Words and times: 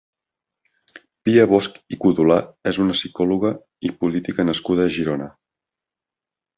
Pia 1.27 1.45
Bosch 1.51 1.77
i 1.95 1.99
Codolà 2.07 2.39
és 2.73 2.81
una 2.87 2.97
psicòloga 2.99 3.55
i 3.91 3.95
política 4.03 4.51
nascuda 4.53 4.91
a 4.91 4.95
Girona. 4.99 5.33